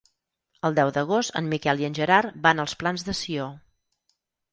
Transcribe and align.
El 0.69 0.77
deu 0.77 0.91
d'agost 0.95 1.35
en 1.41 1.49
Miquel 1.51 1.83
i 1.83 1.87
en 1.89 1.97
Gerard 1.99 2.39
van 2.47 2.63
als 2.65 2.73
Plans 2.81 3.05
de 3.11 3.15
Sió. 3.21 3.47